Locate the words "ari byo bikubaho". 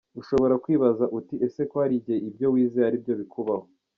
2.89-3.65